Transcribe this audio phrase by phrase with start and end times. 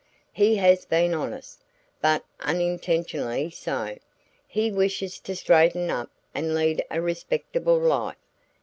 [0.33, 1.63] He has been dishonest,
[2.01, 3.99] but unintentionally so.
[4.47, 8.15] He wishes to straighten up and lead a respectable life.